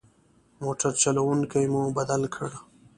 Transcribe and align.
موټر 0.61 0.91
چلوونکی 1.03 1.65
مو 1.73 1.81
بدل 1.97 2.21
کړ. 2.35 2.49